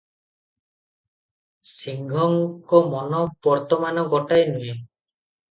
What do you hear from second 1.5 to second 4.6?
ସିଂହଙ୍କ ମନ ବର୍ତ୍ତମାନ ଗୋଟାଏ